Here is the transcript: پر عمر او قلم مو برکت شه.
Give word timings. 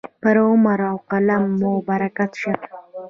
پر 0.21 0.35
عمر 0.49 0.79
او 0.91 0.97
قلم 1.11 1.43
مو 1.59 1.71
برکت 1.87 2.31
شه. 2.41 2.53